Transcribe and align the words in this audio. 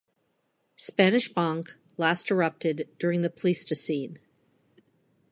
Spanish 0.77 1.31
Bonk 1.31 1.75
last 1.95 2.31
erupted 2.31 2.89
during 2.97 3.21
the 3.21 3.29
Pleistocene. 3.29 4.17